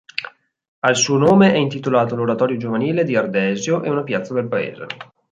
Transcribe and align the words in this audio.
Al 0.81 0.95
suo 0.95 1.19
nome 1.19 1.53
è 1.53 1.57
intitolato 1.57 2.15
l'oratorio 2.15 2.57
giovanile 2.57 3.03
di 3.03 3.15
Ardesio 3.15 3.83
e 3.83 3.89
una 3.91 4.01
piazza 4.01 4.33
del 4.33 4.47
paese. 4.47 4.87